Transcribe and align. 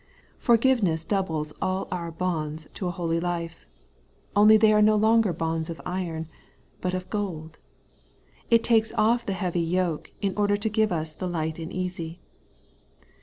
Forgiveness 0.39 1.05
doubles 1.05 1.53
all 1.61 1.87
our 1.91 2.09
bonds 2.09 2.67
to 2.73 2.87
a 2.87 2.89
holy 2.89 3.19
life; 3.19 3.67
only 4.35 4.57
they 4.57 4.73
are 4.73 4.81
no 4.81 4.95
longer 4.95 5.31
bonds 5.31 5.69
of 5.69 5.79
iron, 5.85 6.27
but 6.81 6.95
of 6.95 7.07
gold. 7.11 7.59
It 8.49 8.63
takes 8.63 8.91
off 8.95 9.23
the 9.27 9.33
heavy 9.33 9.61
yoke, 9.61 10.09
in 10.19 10.35
order 10.35 10.57
to 10.57 10.69
give 10.69 10.91
us 10.91 11.13
the 11.13 11.27
light 11.27 11.59
and 11.59 11.71
easy. 11.71 12.19